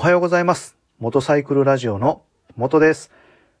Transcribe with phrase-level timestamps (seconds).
[0.00, 0.78] おはようございます。
[0.98, 2.22] 元サイクルラジオの
[2.56, 3.10] 元です。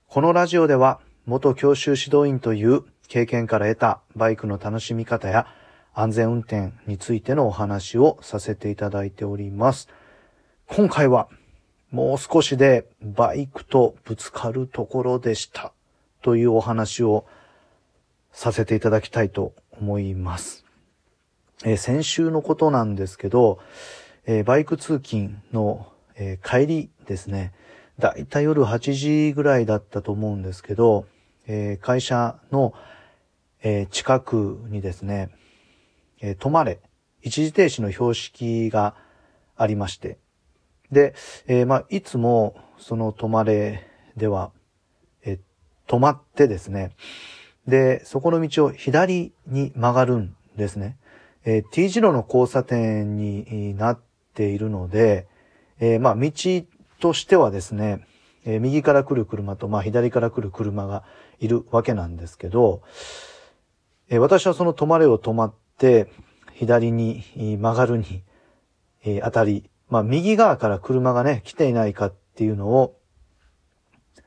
[0.06, 5.46] このラジオでは元教習指導員という経験から得たバイクの楽しみ方や
[5.92, 9.90] 安全運転についてのお話をさせていただいております。
[10.66, 11.28] 今回は
[11.90, 15.74] もう少しでバイクとぶつかるところでした
[16.22, 17.26] というお話を
[18.32, 20.64] させていただきたいと思います。
[21.66, 23.58] えー先週のことなんですけど、
[24.24, 25.89] えーバイク通勤の、
[26.20, 27.52] えー帰りですね。
[27.98, 31.06] だいたい夜8時ぐらいだったと思うんですけど、
[31.46, 32.74] えー会社の、
[33.62, 35.30] えー近くにですね、
[36.20, 36.78] えー止まれ、
[37.22, 38.94] 一時停止の標識が
[39.56, 40.18] ありまして、
[40.92, 41.14] で、
[41.46, 44.52] えーまあ、いつもその止まれでは、
[45.24, 45.38] えー
[45.88, 46.92] 止まってですね、
[47.66, 50.98] で、そこの道を左に曲がるんですね。
[51.46, 54.00] えー T 字路の交差点になっ
[54.34, 55.26] ているので、
[55.80, 56.30] えーまあ、道
[57.00, 58.06] としてはですね、
[58.44, 61.04] えー右から来る車と、まあ、左から来る車が
[61.40, 62.82] いるわけなんですけど、
[64.10, 66.12] えー私はその止まれを止まって、
[66.54, 68.22] 左に曲がるに、
[69.02, 72.98] え当たり、まあ、右側から車がね、来ていないかっていうのを、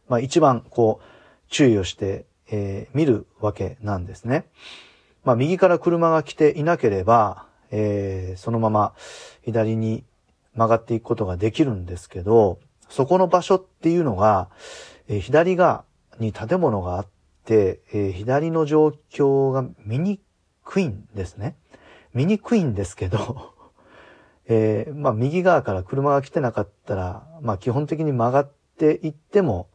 [0.10, 4.46] まあ、一番こう、注意をして、え見るわけなんですね。
[5.24, 8.94] まあ、右から車が来ていなければ、えーそのまま
[9.44, 10.04] 左に
[10.56, 12.60] 曲がっていくことができるんですけど、
[12.90, 14.50] そこの場所っていうのが、
[15.08, 15.86] えー左側
[16.20, 17.08] に建物があっ
[17.46, 20.20] て、えー左の状況が見に
[20.64, 21.56] くいんですね。
[22.14, 23.54] 見にくいんですけど、
[24.48, 29.70] えーまあ、右側から車が来てなかったら、まあ、基本的に曲がっていっても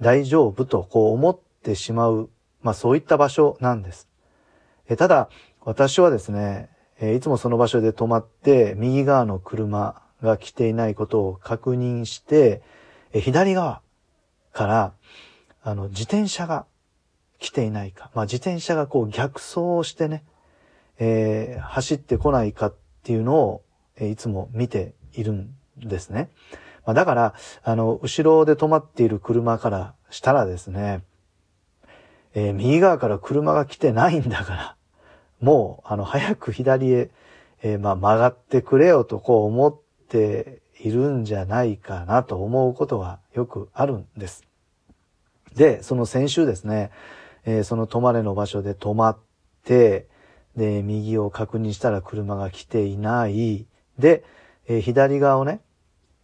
[0.00, 2.28] 大丈夫とこう思ってしまう、
[2.60, 4.08] まあ、そういった場所なんです。
[4.88, 5.30] えただ、
[5.62, 6.68] 私はですね、
[7.00, 12.62] えいつもその場所で止まって、右側の車が来ていないことを確認して、
[13.12, 13.80] え左側
[14.52, 14.92] から、
[15.62, 16.66] あの、自転車が
[17.38, 20.24] 来ていないか、まあ、自転車がこう逆走してね、
[20.98, 23.62] えー走ってこないかっていうのを、
[23.96, 26.30] えいつも見ているんですね。
[26.86, 31.02] まあ、だから、あの、後ろで止まっている車からしたらですね、
[32.34, 34.76] えー右側から車が来てないんだから、
[35.44, 37.10] もう、あの、早く左へ、
[37.62, 39.76] えーまあ、曲がってくれよとこう思っ
[40.08, 44.42] ているんじゃないかなと思うことがよくあるんです。
[45.54, 46.90] で、その先週ですね、
[47.44, 49.18] えーその止まれの場所で止まっ
[49.64, 50.08] て、
[50.56, 53.66] で、右を確認したら車が来ていない。
[53.98, 54.24] で、
[54.66, 55.60] えー左側をね、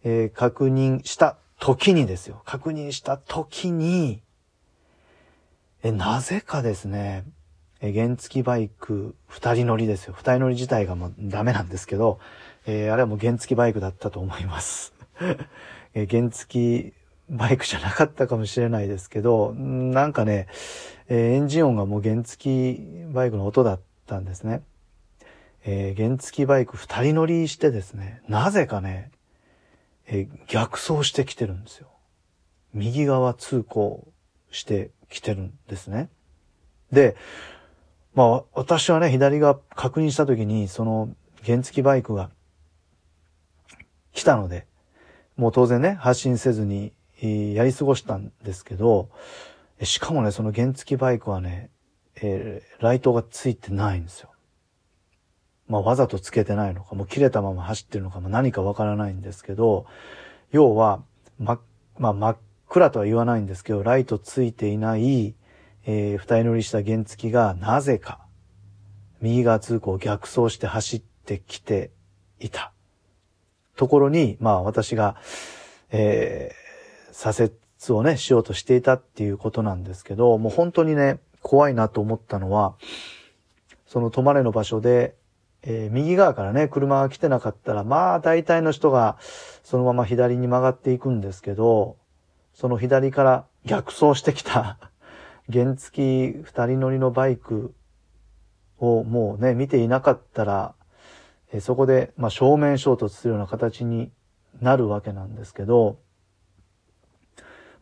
[0.03, 2.41] えー確認した時にですよ。
[2.43, 4.23] 確認した時に、
[5.83, 7.23] え、なぜかですね、
[7.81, 10.13] え、原付バイク二人乗りですよ。
[10.15, 12.19] 二人乗り自体がもうダメなんですけど、
[12.67, 14.93] えーあれはもう原付バイクだったと思います。
[15.95, 16.93] え原付
[17.29, 20.47] バイクじゃなかったかもしれないですけど、なんかね、
[21.09, 22.79] えエンジン音がもう原付
[23.11, 24.61] バイクの音だったんですね。
[25.65, 29.11] えー原付バイク二人乗りしてですね、なぜかね、
[30.05, 31.87] えー逆走してきてるんですよ。
[32.73, 34.07] 右側通行
[34.51, 36.09] してきてるんですね。
[36.91, 37.15] で、
[38.13, 41.09] まあ私はね、左側確認したときに、その
[41.45, 42.29] 原付バイクが
[44.13, 44.67] 来たので、
[45.37, 49.09] もう当然ね、発進せずにえーやり過ごしたんですけど、
[49.83, 51.69] しかもね、その原付バイクはね、
[52.15, 54.29] えーライトがついてないんですよ。
[55.67, 59.85] まあわざとつけてないのか、もう切れたまま走ってるのか、も何かわからないんですけど、
[60.51, 61.01] 要は、
[61.39, 61.59] ま、
[61.97, 65.35] まあ真っ暗とは言わないんですけど、ライトついていない、
[65.85, 68.19] えー二人乗りした原付がなぜか、
[69.21, 71.91] 右側通行を逆走して走ってきて
[72.39, 72.71] いた。
[73.75, 75.15] ところに、まあ私が、
[75.91, 76.61] えー
[77.13, 82.75] 左折をね、しようとしていたっていうことなんですけど、もう本当にね、怖いなと思ったのは、
[83.85, 85.15] その止まれの場所で、
[85.63, 89.17] えー右側からね、車が来てなかったら、まあ大体の人が
[89.63, 91.97] そのまま左に曲がっていくんですけど、
[92.53, 94.90] その左から逆走してきた
[95.49, 97.73] 原付二人乗りのバイク
[98.77, 100.75] をもうね、見ていなかったら、
[101.53, 104.11] えそこで、まあ、正面衝突するような形に
[104.61, 105.99] なるわけなんですけど、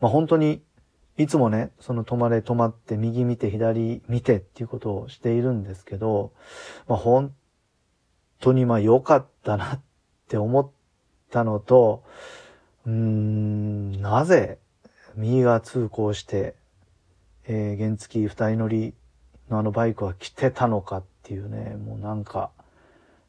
[0.01, 0.61] まあ、本当に、
[1.17, 6.31] いつもね、その止まれ止まって右見て左見てっていうことをしているんですけど、
[6.87, 7.33] まあ、本
[8.39, 9.81] 当にまあ良かったなっ
[10.29, 10.71] て思っ
[11.29, 12.03] たのと、
[12.85, 14.59] うーん、なぜ
[15.15, 16.55] 右側通行して、
[17.51, 18.93] えー原付二人乗り
[19.49, 22.51] のあのバイクは来てたのかっていうね、もうなんか、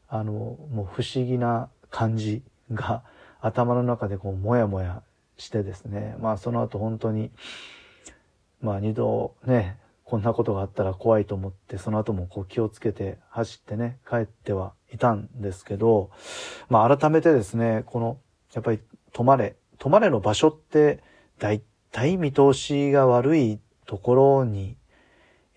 [0.07, 0.31] あの、
[0.71, 3.01] もう不思議な感じが
[3.41, 5.01] 頭の中でこう、もやもや
[5.37, 7.31] してですね、まあその後本当に、
[8.61, 16.11] まあ二度ね、こんなことがあったら怖いと思って、その後もこう気をつけて走ってね、帰ってはいたんですけど、
[16.69, 18.19] まあ改めてですね、この、
[18.53, 18.79] やっぱり
[19.13, 20.99] 泊まれ、泊まれの場所って、
[21.39, 23.59] だいたい見通しが悪い
[23.91, 24.77] ところに、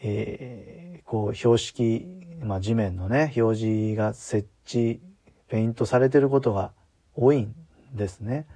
[0.01, 2.05] えー、こう、標識、
[2.43, 5.01] まあ地面のね、表示が設置、
[5.47, 6.73] ペイントされてることが
[7.15, 7.55] 多いん
[7.93, 8.49] ですね。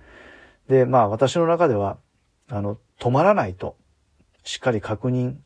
[0.68, 1.96] で、まあ私の中では、
[2.50, 3.76] あの、止まらないと、
[4.42, 5.36] しっかり確認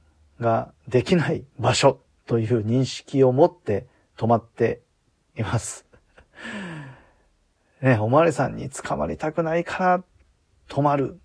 [0.40, 3.87] ができない場所という認識を持って
[4.17, 4.81] 止まって
[5.37, 5.85] います。
[7.82, 10.05] ね、おまわりさんに捕まりたくないから
[10.70, 11.20] 止まる。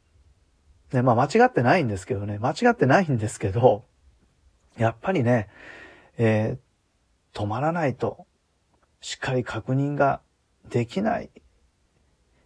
[0.94, 3.86] ね、まあ間違ってないんですけどね、間違ってないんですけど、
[4.78, 5.50] やっぱりね、
[6.18, 8.25] えー、止まらないと、
[9.01, 10.22] しっかり確認が
[10.69, 11.30] できない。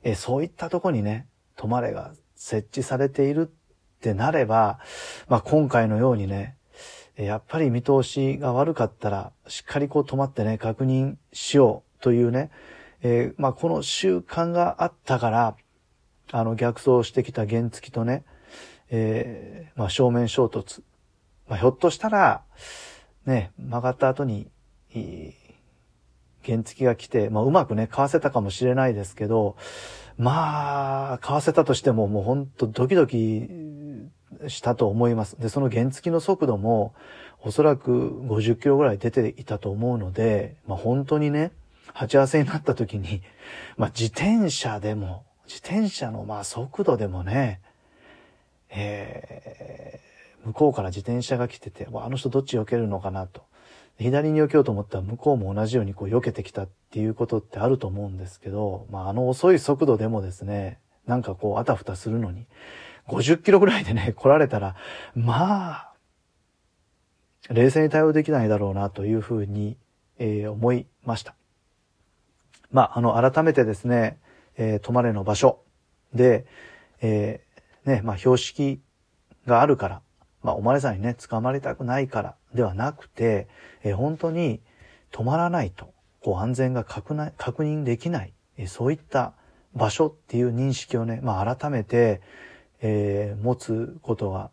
[0.03, 4.79] えー、そういったとこにね、止まれが設置されているってなれば、
[5.27, 6.57] まあ今回のようにね、
[7.15, 12.49] やっぱり見通しが悪かったら、しっかりこう止まってね、確認しようというね、
[13.03, 15.55] えー、まあこの習慣があったから、
[16.31, 18.23] あの逆走してきた原付とね、
[18.89, 20.81] えー、まあ正面衝突。
[21.47, 22.43] まあひょっとしたら、
[23.25, 24.49] ね、曲がった後に、
[26.43, 29.55] 原付が来て、まあうまくね、かわせたかもしれないですけど、
[30.17, 33.49] まあ、かわせたとしてももうほんとドキドキ
[34.47, 35.39] したと思います。
[35.39, 36.93] で、その原付の速度も
[37.41, 41.51] おそらく50キロぐらい出ていたと思うので、まあ本当にね、
[41.93, 43.21] 鉢合わせになった時に、
[43.77, 47.59] まあ自転車でも、自転車のまあ速度でもね、
[48.69, 53.44] えー、向こうから自転車が来てて、あの人どっち避けるのかなと。
[54.00, 62.48] 左に避けようと思ったら向こうも同じようにこう避けてきたっていうことってあると思うんですけど、まああの遅い速度でもですね、なんかこうあたふたするのに、
[63.07, 64.75] 50キロぐらいでね、 来られたら、
[65.15, 65.94] まあ、
[67.50, 69.75] 冷静に対応できないだろうなというふうに、
[70.18, 71.36] えー、思いました。
[72.71, 74.18] まあ、あの、改めてですね、
[74.57, 75.59] えー、泊まれの場所
[76.13, 76.45] で、
[77.01, 78.81] えー、ね、まあ、標識
[79.45, 80.01] があるから、
[80.44, 83.48] まあ、おまれさんにね、捕まりたくないからではなくて、
[83.83, 84.62] えー、本当に
[85.12, 89.33] 止まらないと、こう、安全が確認できない、えー、そういった
[89.74, 92.21] 場所っていう認識をね、まあ、改めて、
[92.81, 94.51] えー、持つことが、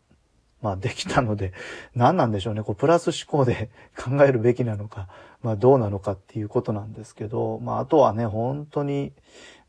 [0.61, 1.53] まあできたので、
[1.95, 2.63] 何なんでしょうね。
[2.63, 5.09] こうプラス思考で 考えるべきなのか、
[5.43, 9.13] まあどうなのかっていうことなんですけど、まああとはね、本当に、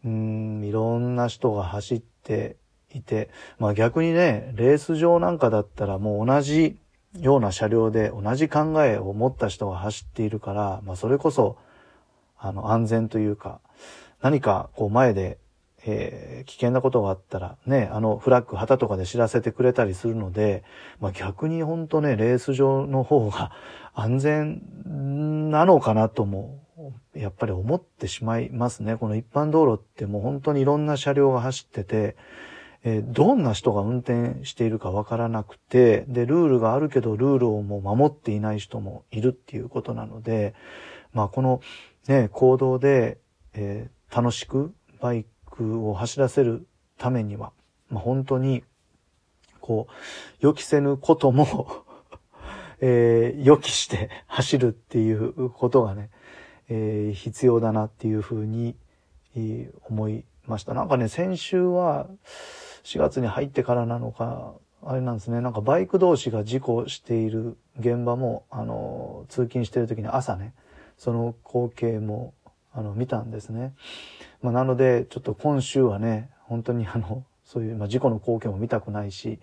[0.05, 2.57] うん、いろんな人が走って
[2.93, 6.77] いて、まあ逆にね、レース場なんかだったらもう同じ
[7.19, 11.57] ような車両で同じ考えを持った人が走っているから、まあそれこそ、
[12.37, 13.59] あの安全というか、
[14.21, 15.37] 何かこう前で
[15.85, 20.63] えー、危険なことがあったらね、あのフラッグ、旗とかで知らせてくれたりするので、
[20.99, 23.51] まあ、逆にほんとね、レース場の方が
[23.93, 26.59] 安全なのかなとも、
[27.15, 28.95] やっぱり思ってしまいますね。
[28.97, 32.15] この一般道路ってもう本当にいろんな車両が走ってて、
[32.83, 40.53] えー、どんな人が運転しているかわからなくて、で、ルールがあるけどルールをもう守っていない人もいるっていうことなので、
[41.13, 41.61] まあこの
[42.07, 43.17] ね、行動で、
[43.53, 46.67] えー、楽しくバイクを走らせる
[46.97, 47.51] ためには、
[47.89, 48.63] まあ、本当に、
[49.59, 49.93] こう、
[50.39, 51.85] 予期せぬことも
[52.81, 56.09] えー、予期して走るっていうことがね、
[56.69, 58.75] えー、必要だなっていうふうに、
[59.35, 60.73] えー、思いました。
[60.73, 62.07] なんかね、先週は
[62.83, 70.53] 4月に入ってからなのか、あれなんですね、なんかバイク同士が事故している現場も、あの、通勤してる時に朝ね、
[70.97, 72.33] その光景も、
[72.71, 73.73] あの、見たんですね。
[74.41, 79.39] まあ、なので、ちょっと今週はね、本当にあの、そういう、まあ、事故の光景も見たくないし、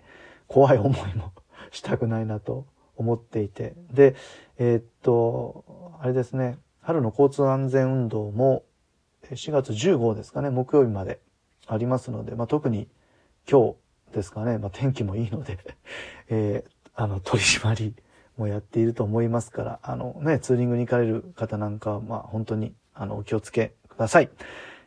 [0.47, 1.33] 怖い思いも
[1.71, 2.65] したくないなと
[2.95, 3.75] 思っていて。
[3.91, 4.15] で、
[4.57, 6.57] えー、っと、あれですね、
[6.87, 8.63] 春の交通安全運動も
[9.29, 11.19] 4月15ですかね、木曜日まで
[11.65, 12.87] ありますので、まあ、特に
[13.45, 13.75] 今
[14.11, 15.57] 日ですかね、まあ、天気もいいので
[16.31, 17.93] えー、あの、取り締まり
[18.37, 24.29] もやっていると思いますから、あのね、ツーリングに行かれる方なんかは、まあ、本当に、あの、お気をつけください。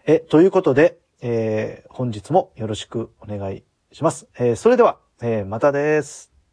[0.07, 4.27] え、ということで、えー、本日もよろしくお願いします。
[4.39, 6.30] えー、それでは、えー、またです。